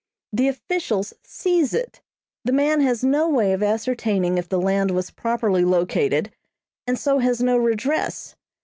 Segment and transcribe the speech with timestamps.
[0.33, 2.01] The officials seize it.
[2.43, 6.31] The man has no way of ascertaining if the land was properly located,
[6.87, 8.35] and so has no redress.